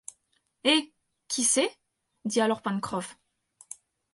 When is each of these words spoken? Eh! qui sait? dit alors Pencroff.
Eh! 0.63 0.91
qui 1.27 1.43
sait? 1.43 1.69
dit 2.25 2.41
alors 2.41 2.63
Pencroff. 2.63 3.19